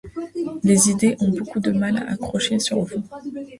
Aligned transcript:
les 0.63 0.89
idées 0.89 1.15
ont 1.19 1.29
beaucoup 1.29 1.59
de 1.59 1.69
mal 1.71 1.95
à 1.95 2.13
accrocher 2.13 2.57
sur 2.57 2.81
vous. 2.83 3.03